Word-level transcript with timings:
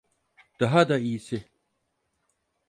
Daha 0.59 0.89
da 0.89 0.97
iyisi. 0.99 1.49